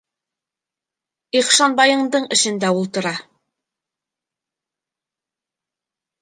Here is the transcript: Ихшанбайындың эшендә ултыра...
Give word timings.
Ихшанбайындың 1.41 2.25
эшендә 2.37 2.71
ултыра... 2.79 3.13